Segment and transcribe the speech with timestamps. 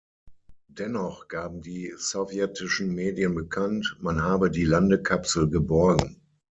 [0.69, 6.19] Dennoch gaben die sowjetischen Medien bekannt, man habe die Landekapsel geborgen.